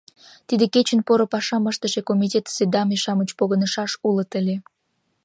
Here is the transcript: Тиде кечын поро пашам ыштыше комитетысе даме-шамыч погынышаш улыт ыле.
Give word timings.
Тиде 0.47 0.65
кечын 0.73 0.99
поро 1.07 1.25
пашам 1.33 1.63
ыштыше 1.71 2.01
комитетысе 2.09 2.63
даме-шамыч 2.73 3.29
погынышаш 3.39 3.91
улыт 4.07 4.31
ыле. 4.39 4.55